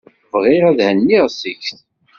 [0.33, 1.69] Bɣiɣ ad henniɣ seg-s.